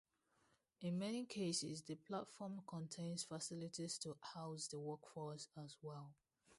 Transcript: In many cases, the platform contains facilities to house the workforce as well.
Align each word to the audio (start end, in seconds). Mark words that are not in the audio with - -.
In 0.79 0.97
many 0.97 1.27
cases, 1.27 1.83
the 1.83 1.93
platform 1.93 2.63
contains 2.65 3.23
facilities 3.23 3.99
to 3.99 4.17
house 4.33 4.67
the 4.67 4.79
workforce 4.79 5.47
as 5.55 5.75
well. 5.83 6.15